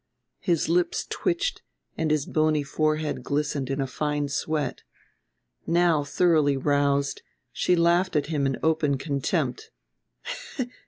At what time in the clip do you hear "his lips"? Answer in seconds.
0.39-1.05